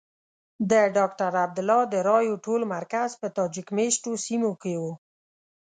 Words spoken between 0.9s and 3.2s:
ډاکټر عبدالله د رایو ټول مرکز